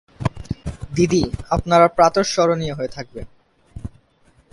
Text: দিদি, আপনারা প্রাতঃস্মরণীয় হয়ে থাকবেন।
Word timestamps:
দিদি, 0.95 1.23
আপনারা 1.49 1.87
প্রাতঃস্মরণীয় 1.87 2.73
হয়ে 2.73 2.87
থাকবেন। 2.87 3.25